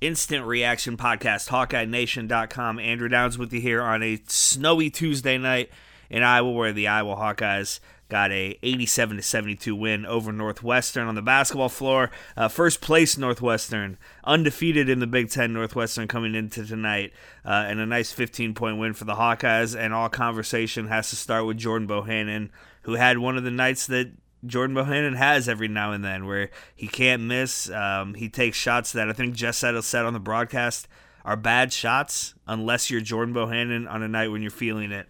[0.00, 2.78] Instant Reaction Podcast, HawkeyeNation.com.
[2.78, 5.70] Andrew Downs with you here on a snowy Tuesday night
[6.10, 11.14] in Iowa, where the Iowa Hawkeyes got a 87 to 72 win over Northwestern on
[11.14, 12.10] the basketball floor.
[12.36, 15.54] Uh, first place Northwestern, undefeated in the Big Ten.
[15.54, 17.12] Northwestern coming into tonight,
[17.44, 19.78] uh, and a nice 15 point win for the Hawkeyes.
[19.78, 22.50] And all conversation has to start with Jordan Bohannon,
[22.82, 24.12] who had one of the nights that
[24.46, 27.70] Jordan Bohannon has every now and then, where he can't miss.
[27.70, 30.88] Um, he takes shots that I think Jess Settle said on the broadcast
[31.24, 35.08] are bad shots unless you're Jordan Bohannon on a night when you're feeling it.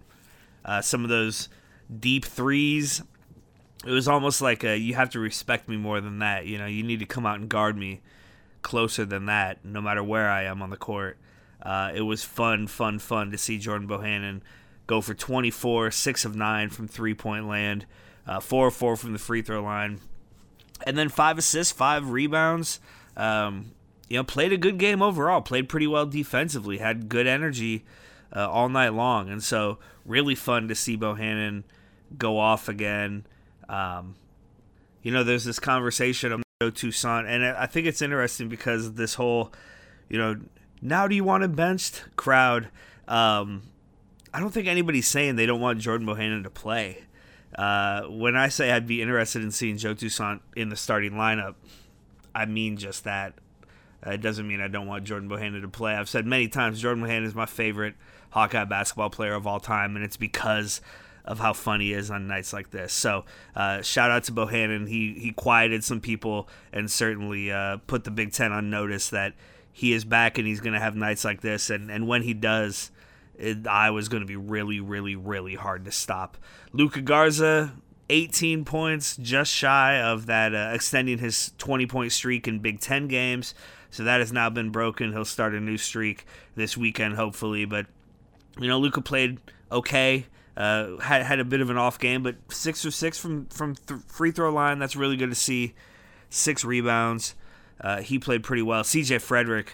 [0.64, 1.48] Uh, some of those
[2.00, 3.02] deep threes,
[3.84, 6.46] it was almost like a, you have to respect me more than that.
[6.46, 8.00] You know, you need to come out and guard me
[8.62, 11.18] closer than that, no matter where I am on the court.
[11.62, 14.40] Uh, it was fun, fun, fun to see Jordan Bohannon
[14.86, 17.86] go for 24, 6 of 9 from three point land,
[18.26, 20.00] uh, 4 of 4 from the free throw line,
[20.86, 22.80] and then 5 assists, 5 rebounds.
[23.16, 23.72] Um,
[24.08, 27.84] you know, played a good game overall, played pretty well defensively, had good energy
[28.34, 29.28] uh, all night long.
[29.28, 31.64] And so, really fun to see Bohannon
[32.16, 33.26] go off again.
[33.68, 34.14] Um,
[35.02, 39.52] you know, there's this conversation Joe Toussaint, and I think it's interesting because this whole,
[40.08, 40.40] you know,
[40.80, 42.68] now do you want a benched crowd?
[43.06, 43.64] Um,
[44.32, 47.04] I don't think anybody's saying they don't want Jordan Bohannon to play.
[47.56, 51.54] Uh, when I say I'd be interested in seeing Joe Toussaint in the starting lineup,
[52.34, 53.34] I mean just that.
[54.06, 55.94] Uh, it doesn't mean I don't want Jordan Bohannon to play.
[55.94, 57.94] I've said many times Jordan Bohannon is my favorite
[58.30, 60.82] Hawkeye basketball player of all time, and it's because
[61.24, 62.92] of how fun he is on nights like this.
[62.92, 63.24] So,
[63.56, 64.88] uh, shout out to Bohannon.
[64.88, 69.34] He he quieted some people and certainly uh, put the Big Ten on notice that
[69.72, 71.70] he is back and he's going to have nights like this.
[71.70, 72.90] And and when he does,
[73.38, 76.36] it, was going to be really, really, really hard to stop.
[76.72, 77.72] Luka Garza,
[78.08, 83.08] 18 points, just shy of that, uh, extending his 20 point streak in Big Ten
[83.08, 83.54] games.
[83.90, 85.12] So that has now been broken.
[85.12, 87.64] He'll start a new streak this weekend, hopefully.
[87.64, 87.86] But
[88.58, 89.38] you know, Luka played
[89.70, 90.26] okay.
[90.56, 93.74] Uh, had had a bit of an off game, but six or six from from
[93.74, 94.78] th- free throw line.
[94.78, 95.74] That's really good to see.
[96.30, 97.34] Six rebounds.
[97.80, 98.82] Uh, he played pretty well.
[98.82, 99.16] C.J.
[99.16, 99.68] Fredrick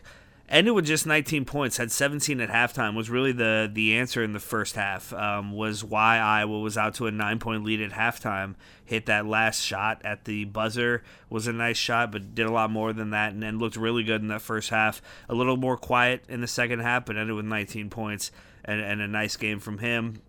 [0.52, 1.78] ended with just 19 points.
[1.78, 2.94] Had 17 at halftime.
[2.94, 5.12] Was really the the answer in the first half.
[5.12, 8.54] Um, was why Iowa was out to a nine point lead at halftime.
[8.84, 12.70] Hit that last shot at the buzzer was a nice shot, but did a lot
[12.70, 15.00] more than that, and then looked really good in that first half.
[15.28, 18.30] A little more quiet in the second half, but ended with 19 points
[18.64, 20.20] and, and a nice game from him.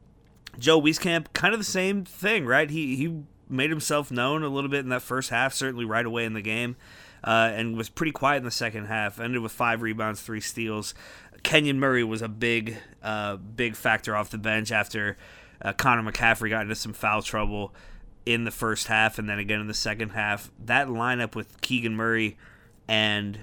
[0.58, 2.70] Joe Wieskamp, kind of the same thing, right?
[2.70, 6.26] He he made himself known a little bit in that first half, certainly right away
[6.26, 6.76] in the game,
[7.24, 9.20] uh, and was pretty quiet in the second half.
[9.20, 10.94] Ended with five rebounds, three steals.
[11.44, 15.18] Keegan Murray was a big, uh, big factor off the bench after
[15.62, 17.74] uh, Connor McCaffery got into some foul trouble
[18.26, 20.52] in the first half, and then again in the second half.
[20.64, 22.38] That lineup with Keegan Murray
[22.88, 23.40] and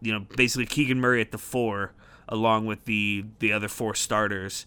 [0.00, 1.92] you know basically Keegan Murray at the four,
[2.28, 4.66] along with the the other four starters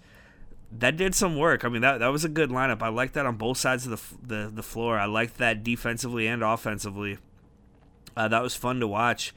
[0.79, 1.63] that did some work.
[1.63, 2.81] I mean, that that was a good lineup.
[2.81, 4.97] I like that on both sides of the the, the floor.
[4.97, 7.17] I liked that defensively and offensively.
[8.15, 9.33] Uh, that was fun to watch.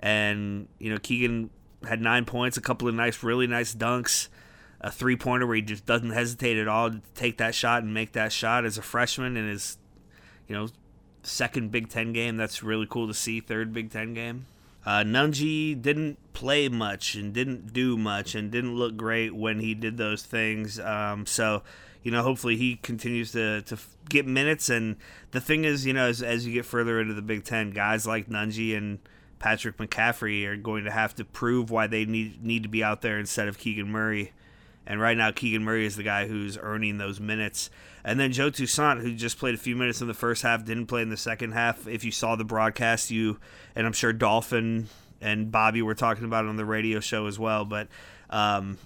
[0.00, 1.50] And you know, Keegan
[1.86, 4.28] had nine points, a couple of nice, really nice dunks,
[4.80, 7.92] a three pointer where he just doesn't hesitate at all to take that shot and
[7.92, 9.78] make that shot as a freshman in his,
[10.46, 10.68] you know,
[11.22, 12.36] second Big Ten game.
[12.36, 13.40] That's really cool to see.
[13.40, 14.46] Third Big Ten game.
[14.86, 19.74] Uh, Nunge didn't play much and didn't do much and didn't look great when he
[19.74, 20.80] did those things.
[20.80, 21.62] Um, so,
[22.08, 23.76] you know, hopefully he continues to, to
[24.08, 24.70] get minutes.
[24.70, 24.96] And
[25.32, 28.06] the thing is, you know, as, as you get further into the Big Ten, guys
[28.06, 28.98] like Nunge and
[29.38, 33.02] Patrick McCaffery are going to have to prove why they need need to be out
[33.02, 34.32] there instead of Keegan Murray.
[34.86, 37.68] And right now, Keegan Murray is the guy who's earning those minutes.
[38.02, 40.86] And then Joe Toussaint, who just played a few minutes in the first half, didn't
[40.86, 41.86] play in the second half.
[41.86, 43.38] If you saw the broadcast, you
[43.76, 44.88] and I'm sure Dolphin
[45.20, 47.66] and Bobby were talking about it on the radio show as well.
[47.66, 47.88] But
[48.30, 48.78] um,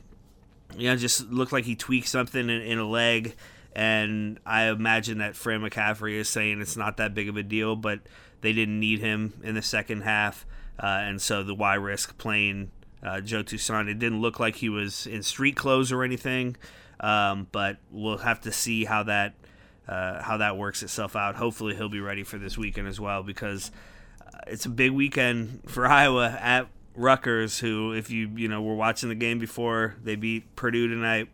[0.76, 3.34] you know, just looked like he tweaked something in, in a leg,
[3.74, 7.76] and I imagine that Fran McCaffery is saying it's not that big of a deal,
[7.76, 8.00] but
[8.40, 10.46] they didn't need him in the second half,
[10.82, 12.70] uh, and so the why risk playing
[13.02, 13.88] uh, Joe Toussaint?
[13.88, 16.56] It didn't look like he was in street clothes or anything,
[17.00, 19.34] um, but we'll have to see how that
[19.88, 21.36] uh, how that works itself out.
[21.36, 23.70] Hopefully, he'll be ready for this weekend as well because
[24.20, 28.74] uh, it's a big weekend for Iowa at Rutgers, who, if you you know were
[28.74, 31.28] watching the game before they beat Purdue tonight.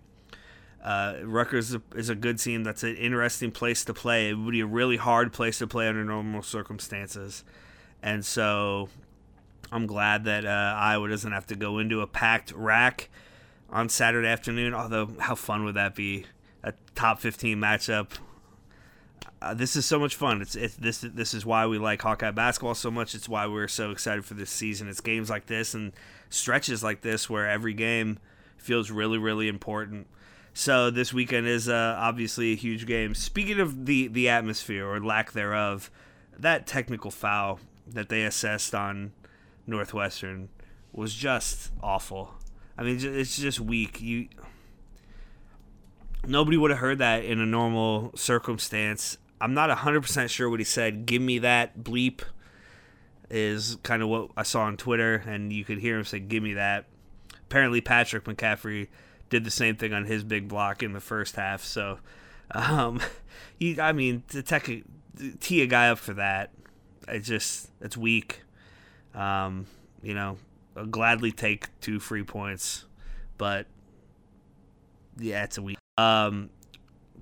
[0.83, 2.63] Uh, Rutgers is a good team.
[2.63, 4.31] That's an interesting place to play.
[4.31, 7.45] It would be a really hard place to play under normal circumstances,
[8.03, 8.89] and so
[9.71, 13.09] I'm glad that uh, Iowa doesn't have to go into a packed RAC
[13.71, 14.75] on Saturday afternoon.
[14.75, 16.25] Although, how fun would that be?
[16.63, 18.13] A top 15 matchup.
[19.41, 20.43] Uh, this is so much fun.
[20.43, 23.15] It's, it's this this is why we like Hawkeye basketball so much.
[23.15, 24.89] It's why we're so excited for this season.
[24.89, 25.93] It's games like this and
[26.29, 28.19] stretches like this where every game
[28.57, 30.09] feels really really important.
[30.55, 33.15] So this weekend is uh, obviously a huge game.
[33.15, 35.89] Speaking of the the atmosphere or lack thereof,
[36.37, 39.13] that technical foul that they assessed on
[39.69, 40.49] Northwestern
[40.93, 42.35] was just awful.
[42.77, 44.01] I mean, it's just weak.
[44.01, 44.29] You
[46.27, 49.17] nobody would have heard that in a normal circumstance.
[49.41, 51.07] I'm not 100% sure what he said.
[51.07, 52.23] Give me that bleep
[53.31, 56.43] is kind of what I saw on Twitter, and you could hear him say, Give
[56.43, 56.87] me that.
[57.43, 58.89] Apparently, Patrick McCaffery
[59.31, 61.63] did the same thing on his big block in the first half.
[61.63, 61.99] So,
[62.51, 63.01] um,
[63.59, 64.71] he, I mean, to tech,
[65.41, 66.53] tee a guy up for that,
[67.07, 68.43] it's just, it's weak.
[69.15, 69.67] Um,
[70.03, 70.39] you know,
[70.77, 72.85] I'll gladly take two free points,
[73.37, 73.67] but
[75.19, 75.79] yeah, it's a weak.
[75.97, 76.51] Um,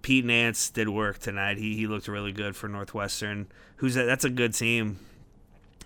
[0.07, 1.59] Pete Nance did work tonight.
[1.59, 3.49] He he looked really good for Northwestern.
[3.79, 5.01] Who's a, that's a good team.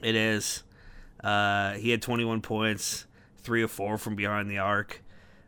[0.02, 0.62] It is.
[1.24, 3.06] Uh, he had 21 points,
[3.38, 5.00] three or four from behind the arc.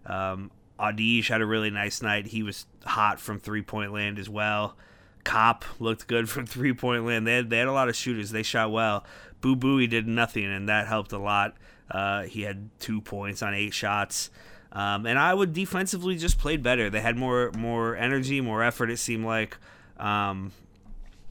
[0.07, 2.29] Um, Audige had a really nice night.
[2.29, 4.75] He was hot from three point land as well.
[5.23, 7.27] Kopp looked good from three point land.
[7.27, 8.31] They had, they had a lot of shooters.
[8.31, 9.05] They shot well.
[9.43, 11.59] Boo Buie, he did nothing, and that helped a lot.
[11.91, 14.31] Uh, he had two points on eight shots.
[14.73, 16.89] Um, and Iowa defensively just played better.
[16.89, 18.91] They had more more energy, more effort.
[18.91, 19.59] It seemed like,
[19.99, 20.53] um,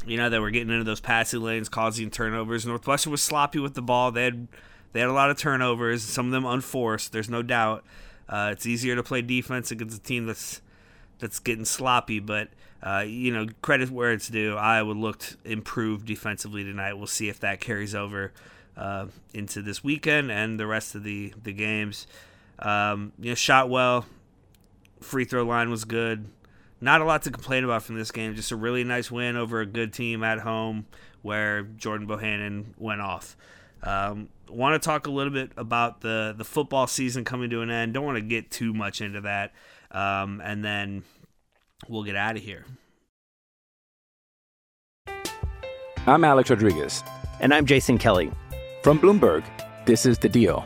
[0.06, 2.66] you know, they were getting into those passing lanes, causing turnovers.
[2.66, 4.12] Northwestern was sloppy with the ball.
[4.12, 4.48] They had
[4.94, 6.04] they had a lot of turnovers.
[6.04, 7.12] Some of them unforced.
[7.12, 7.84] There's no doubt.
[8.30, 10.62] Uh, it's easier to play defense against a team that's
[11.20, 12.50] that's getting sloppy, but
[12.84, 14.56] uh, you know, credit where it's due.
[14.56, 16.94] Iowa looked improved defensively tonight.
[16.94, 18.34] We'll see if that carries over
[18.78, 22.06] uh, into this weekend and the rest of the the games.
[22.62, 24.06] Um, you know, shot well.
[25.02, 26.28] Free throw line was good.
[26.80, 28.36] Not a lot to complain about from this game.
[28.36, 30.86] Just a really nice win over a good team at home
[31.22, 33.38] where Jordan Bohannon went off.
[33.84, 37.70] Um, want to talk a little bit about the the football season coming to an
[37.70, 37.94] end.
[37.94, 39.54] Don't want to get too much into that.
[39.92, 41.04] Um, and then
[41.88, 42.66] we'll get out of here.
[46.08, 47.04] I'm Alex Rodriguez.
[47.40, 48.32] And I'm Jason Kelly.
[48.84, 49.44] From Bloomberg,
[49.86, 50.66] this is The Deal.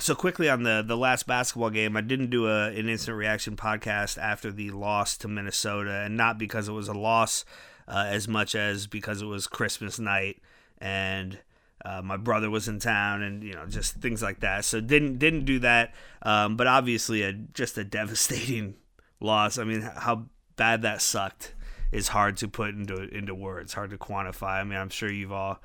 [0.00, 3.56] So quickly on the the last basketball game, I didn't do a an instant reaction
[3.56, 7.44] podcast after the loss to Minnesota, and not because it was a loss
[7.86, 10.42] uh, as much as because it was Christmas night
[10.80, 11.38] and
[11.84, 14.64] uh, my brother was in town, and you know just things like that.
[14.64, 18.74] So didn't didn't do that, um, but obviously a just a devastating
[19.20, 19.58] loss.
[19.58, 20.26] I mean, how
[20.56, 21.54] bad that sucked
[21.92, 24.60] is hard to put into into words, hard to quantify.
[24.60, 25.60] I mean, I'm sure you've all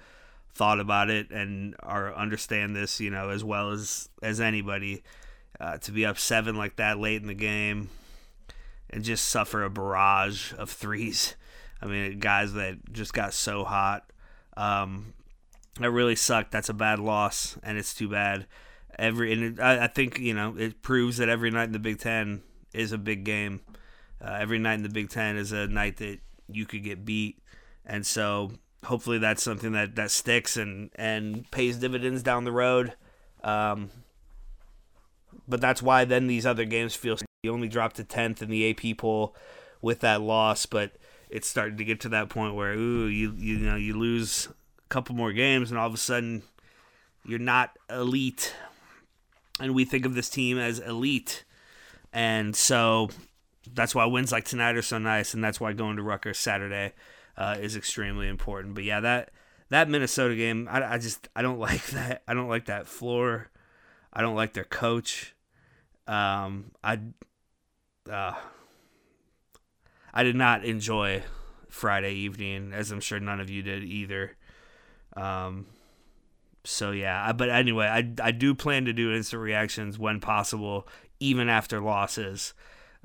[0.53, 5.03] thought about it and are understand this, you know, as well as as anybody.
[5.59, 7.89] Uh, to be up seven like that late in the game
[8.89, 11.35] and just suffer a barrage of threes.
[11.81, 14.09] I mean, guys that just got so hot.
[14.55, 15.13] Um,
[15.79, 16.51] that really sucked.
[16.51, 18.45] That's a bad loss, and it's too bad.
[18.97, 21.79] Every and it, I, I think you know it proves that every night in the
[21.79, 22.43] Big Ten
[22.73, 23.61] is a big game.
[24.23, 27.39] Uh, every night in the Big Ten is a night that you could get beat,
[27.85, 28.51] and so
[28.85, 32.93] hopefully that's something that, that sticks and, and pays dividends down the road.
[33.43, 33.89] Um,
[35.47, 38.69] but that's why then these other games feel you only dropped to tenth in the
[38.69, 39.35] AP poll
[39.81, 40.93] with that loss, but
[41.29, 44.87] it's starting to get to that point where ooh you you know you lose a
[44.89, 46.43] couple more games and all of a sudden
[47.25, 48.53] you're not elite,
[49.59, 51.43] and we think of this team as elite.
[52.13, 53.09] and so
[53.73, 56.93] that's why wins like tonight are so nice, and that's why going to Rutgers Saturday
[57.37, 58.75] uh, is extremely important.
[58.75, 59.31] But yeah, that
[59.69, 62.23] that Minnesota game, I, I just I don't like that.
[62.27, 63.49] I don't like that floor.
[64.11, 65.35] I don't like their coach.
[66.07, 66.99] Um, I
[68.11, 68.33] uh,
[70.13, 71.23] I did not enjoy
[71.69, 74.35] Friday evening, as I'm sure none of you did either.
[75.15, 75.65] Um,
[76.63, 80.87] so yeah, but anyway, I I do plan to do instant reactions when possible,
[81.19, 82.53] even after losses.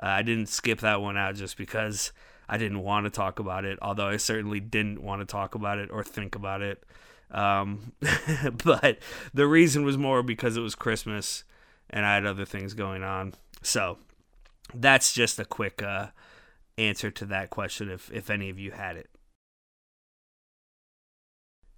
[0.00, 2.12] Uh, I didn't skip that one out just because
[2.48, 5.78] I didn't want to talk about it, although I certainly didn't want to talk about
[5.78, 6.82] it or think about it.
[7.30, 7.92] Um,
[8.64, 8.98] but
[9.34, 11.44] the reason was more because it was Christmas
[11.90, 13.34] and I had other things going on.
[13.62, 13.98] So
[14.74, 16.08] that's just a quick uh,
[16.76, 19.10] answer to that question if, if any of you had it.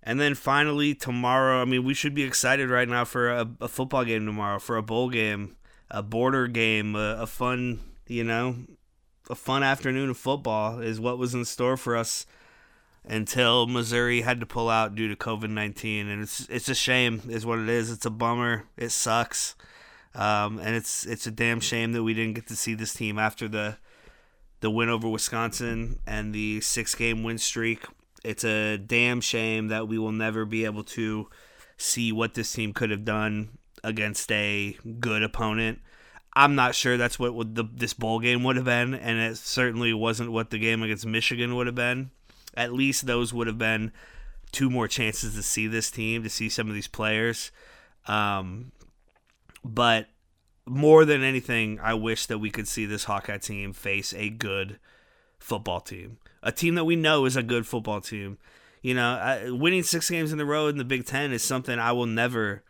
[0.02, 3.68] And then finally, tomorrow, I mean, we should be excited right now for a, a
[3.68, 5.56] football game tomorrow, for a bowl game,
[5.90, 8.56] a border game, a, a fun, you know,
[9.30, 12.26] a fun afternoon of football is what was in store for us
[13.04, 17.22] until Missouri had to pull out due to COVID nineteen, and it's it's a shame,
[17.28, 17.90] is what it is.
[17.90, 18.64] It's a bummer.
[18.76, 19.54] It sucks,
[20.14, 23.18] um, and it's it's a damn shame that we didn't get to see this team
[23.18, 23.78] after the
[24.60, 27.84] the win over Wisconsin and the six game win streak.
[28.22, 31.30] It's a damn shame that we will never be able to
[31.78, 35.80] see what this team could have done against a good opponent.
[36.34, 39.92] I'm not sure that's what the, this bowl game would have been, and it certainly
[39.92, 42.10] wasn't what the game against Michigan would have been.
[42.54, 43.92] At least those would have been
[44.52, 47.50] two more chances to see this team, to see some of these players.
[48.06, 48.72] Um,
[49.64, 50.06] but
[50.66, 54.78] more than anything, I wish that we could see this Hawkeye team face a good
[55.38, 58.38] football team, a team that we know is a good football team.
[58.82, 61.92] You know, winning six games in a row in the Big Ten is something I
[61.92, 62.62] will never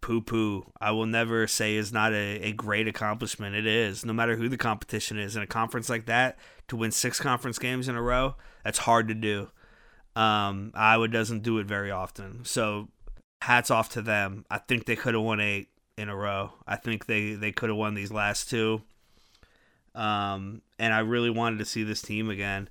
[0.00, 0.72] poo poo.
[0.80, 3.54] I will never say is not a, a great accomplishment.
[3.54, 5.36] It is, no matter who the competition is.
[5.36, 6.38] In a conference like that,
[6.68, 9.48] to win six conference games in a row, that's hard to do.
[10.16, 12.44] Um, Iowa doesn't do it very often.
[12.44, 12.88] So
[13.42, 14.44] hats off to them.
[14.50, 16.52] I think they could have won eight in a row.
[16.66, 18.82] I think they, they could have won these last two.
[19.94, 22.68] Um, and I really wanted to see this team again.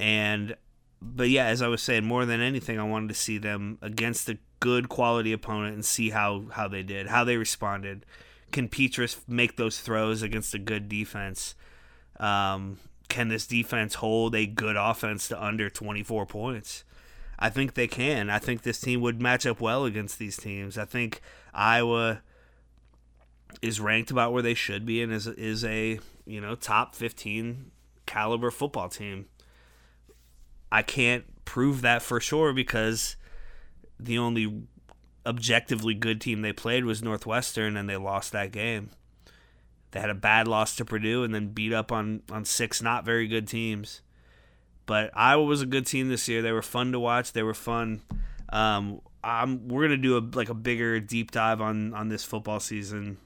[0.00, 0.56] And
[1.00, 4.28] but yeah, as I was saying, more than anything, I wanted to see them against
[4.28, 8.04] a good quality opponent and see how how they did, how they responded.
[8.52, 11.54] Can Petras make those throws against a good defense?
[12.18, 16.84] Um, can this defense hold a good offense to under 24 points?
[17.38, 18.30] I think they can.
[18.30, 20.76] I think this team would match up well against these teams.
[20.76, 21.20] I think
[21.54, 22.22] Iowa
[23.62, 27.70] is ranked about where they should be and is is a, you know, top 15
[28.06, 29.26] caliber football team.
[30.70, 33.16] I can't prove that for sure because
[33.98, 34.62] the only
[35.26, 38.90] objectively good team they played was Northwestern, and they lost that game.
[39.90, 43.04] They had a bad loss to Purdue and then beat up on, on six not
[43.04, 44.02] very good teams.
[44.86, 46.40] But Iowa was a good team this year.
[46.40, 47.32] They were fun to watch.
[47.32, 48.02] They were fun.
[48.50, 52.60] Um, I'm, we're gonna do a like a bigger deep dive on on this football
[52.60, 53.18] season,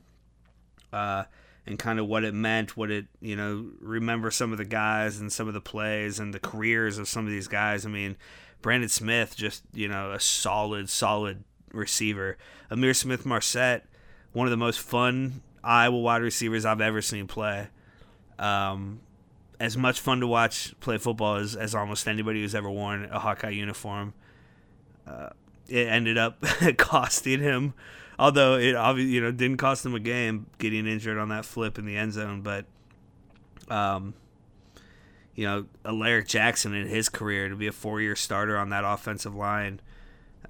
[0.93, 1.25] uh,
[1.65, 5.21] and kind of what it meant, what it you know remember some of the guys
[5.21, 7.87] and some of the plays and the careers of some of these guys.
[7.87, 8.17] I mean,
[8.63, 12.39] Brandon Smith, just you know, a solid, solid receiver.
[12.71, 13.87] Ihmir Smith-Marsette,
[14.33, 17.69] one of the most fun Iowa wide receivers I've ever seen play.
[18.39, 19.01] Um,
[19.61, 23.19] as much fun to watch play football as, as almost anybody who's ever worn a
[23.19, 24.15] Hawkeye uniform.
[25.07, 25.31] Uh,
[25.69, 26.43] it ended up
[26.79, 27.75] costing him,
[28.19, 31.79] although it obviously you know didn't cost him a game getting injured on that flip
[31.79, 32.65] in the end zone, but
[33.69, 34.15] um,
[35.35, 38.85] you know, Alaric Jackson in his career to be a four year starter on that
[38.85, 39.81] offensive line.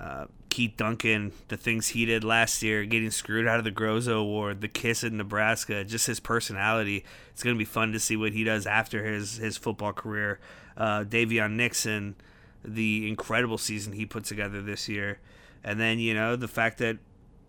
[0.00, 4.18] Uh, Keith Duncan, the things he did last year, getting screwed out of the Groza
[4.18, 7.04] Award, the kiss in Nebraska, just his personality.
[7.30, 10.40] It's going to be fun to see what he does after his, his football career.
[10.76, 12.16] Uh, Daviyon Nixon,
[12.64, 15.20] the incredible season he put together this year.
[15.62, 16.98] And then, you know, the fact that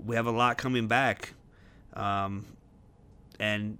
[0.04, 1.34] we have a lot coming back.
[1.94, 2.46] Um,
[3.40, 3.78] and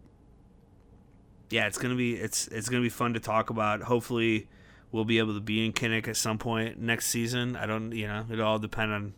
[1.54, 3.84] yeah, it's gonna be it's it's gonna be fun to talk about.
[3.84, 4.48] Hopefully,
[4.92, 7.56] we'll be able to be in Kinnick at some point next season.
[7.56, 9.14] I don't, you know, it all depend on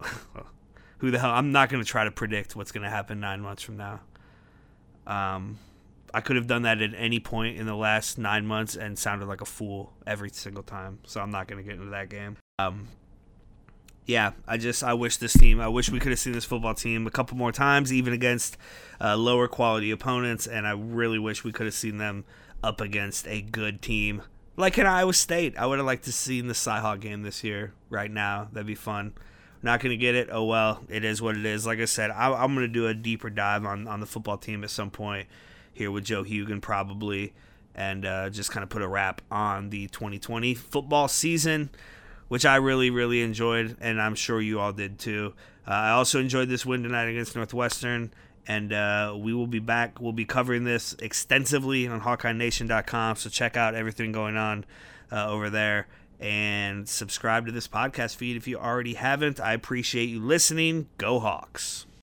[0.98, 1.32] who the hell.
[1.32, 4.00] I'm not gonna try to predict what's gonna happen nine months from now.
[5.06, 5.58] Um,
[6.14, 9.28] I could have done that at any point in the last nine months and sounded
[9.28, 11.00] like a fool every single time.
[11.04, 12.38] So I'm not gonna get into that game.
[12.58, 12.88] Um,
[14.06, 15.60] yeah, I just I wish this team.
[15.60, 18.56] I wish we could have seen this football team a couple more times, even against
[19.00, 20.46] uh, lower quality opponents.
[20.46, 22.24] And I really wish we could have seen them
[22.62, 24.22] up against a good team
[24.56, 25.56] like in Iowa State.
[25.58, 27.72] I would have liked to see the Cyhawk game this year.
[27.90, 29.14] Right now, that'd be fun.
[29.62, 30.28] not to get it.
[30.30, 31.66] Oh well, it is what it is.
[31.66, 34.36] Like I said, I, I'm going to do a deeper dive on on the football
[34.36, 35.28] team at some point
[35.72, 37.32] here with Joe Hugan probably,
[37.74, 41.70] and uh, just kind of put a wrap on the 2020 football season,
[42.28, 45.34] which I really really enjoyed, and I'm sure you all did too.
[45.66, 48.12] Uh, I also enjoyed this win tonight against Northwestern
[48.46, 50.00] and uh, we will be back.
[50.00, 53.16] We'll be covering this extensively on HawkeyeNation.com.
[53.16, 54.64] So check out everything going on
[55.10, 55.86] uh, over there
[56.20, 59.40] and subscribe to this podcast feed if you already haven't.
[59.40, 60.88] I appreciate you listening.
[60.98, 61.86] Go Hawks.